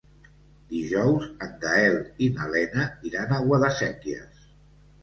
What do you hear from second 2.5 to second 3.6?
Lena iran a